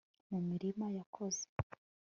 Mu 0.29 0.39
murima 0.47 0.85
yakoze 0.97 1.45